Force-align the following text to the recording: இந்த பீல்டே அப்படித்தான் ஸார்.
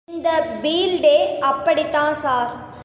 இந்த 0.07 0.29
பீல்டே 0.63 1.17
அப்படித்தான் 1.41 2.15
ஸார். 2.23 2.51